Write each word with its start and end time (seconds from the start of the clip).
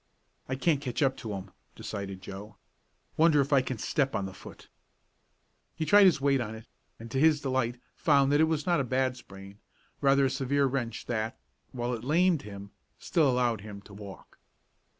"I 0.49 0.55
can't 0.55 0.81
catch 0.81 1.03
up 1.03 1.15
to 1.17 1.31
'em," 1.35 1.51
decided 1.75 2.23
Joe. 2.23 2.57
"Wonder 3.17 3.39
if 3.39 3.53
I 3.53 3.61
can 3.61 3.77
step 3.77 4.15
on 4.15 4.25
the 4.25 4.33
foot?" 4.33 4.67
He 5.75 5.85
tried 5.85 6.05
his 6.07 6.19
weight 6.19 6.41
on 6.41 6.55
it, 6.55 6.65
and 6.99 7.11
to 7.11 7.19
his 7.19 7.39
delight 7.41 7.79
found 7.95 8.31
that 8.31 8.41
it 8.41 8.45
was 8.45 8.65
not 8.65 8.79
a 8.79 8.83
bad 8.83 9.15
sprain, 9.15 9.59
rather 10.01 10.25
a 10.25 10.29
severe 10.31 10.65
wrench 10.65 11.05
that, 11.05 11.37
while 11.71 11.93
it 11.93 12.03
lamed 12.03 12.41
him, 12.41 12.71
still 12.97 13.29
allowed 13.29 13.61
him 13.61 13.79
to 13.83 13.93
walk. 13.93 14.39